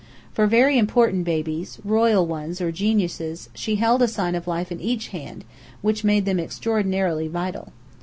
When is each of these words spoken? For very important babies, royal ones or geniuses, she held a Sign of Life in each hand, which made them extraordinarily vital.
For 0.33 0.47
very 0.47 0.79
important 0.79 1.25
babies, 1.25 1.77
royal 1.85 2.25
ones 2.25 2.59
or 2.59 2.71
geniuses, 2.71 3.49
she 3.53 3.75
held 3.75 4.01
a 4.01 4.07
Sign 4.07 4.33
of 4.33 4.47
Life 4.47 4.71
in 4.71 4.79
each 4.81 5.09
hand, 5.09 5.45
which 5.83 6.03
made 6.03 6.25
them 6.25 6.39
extraordinarily 6.39 7.27
vital. 7.27 7.71